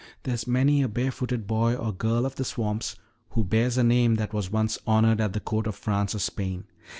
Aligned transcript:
There's 0.23 0.47
many 0.47 0.81
a 0.81 0.87
barefooted 0.87 1.45
boy 1.45 1.75
or 1.75 1.93
girl 1.93 2.25
of 2.25 2.33
the 2.33 2.43
swamps 2.43 2.95
who 3.29 3.43
bears 3.43 3.77
a 3.77 3.83
name 3.83 4.15
that 4.15 4.33
was 4.33 4.49
once 4.51 4.79
honored 4.87 5.21
at 5.21 5.33
the 5.33 5.39
Court 5.39 5.67
of 5.67 5.75
France 5.75 6.15
or 6.15 6.19
Spain. 6.19 6.63